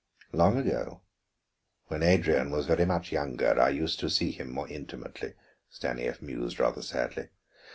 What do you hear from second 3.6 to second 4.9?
I used to see him more